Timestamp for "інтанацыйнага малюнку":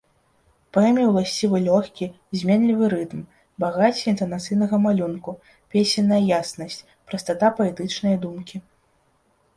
4.13-5.37